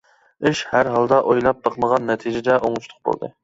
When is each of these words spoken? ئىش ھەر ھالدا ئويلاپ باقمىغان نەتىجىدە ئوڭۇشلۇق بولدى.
ئىش 0.51 0.61
ھەر 0.69 0.89
ھالدا 0.93 1.21
ئويلاپ 1.27 1.61
باقمىغان 1.69 2.11
نەتىجىدە 2.13 2.59
ئوڭۇشلۇق 2.65 3.03
بولدى. 3.09 3.35